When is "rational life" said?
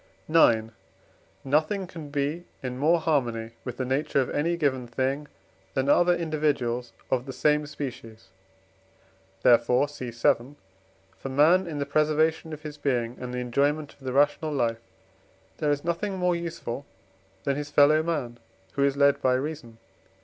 14.11-14.81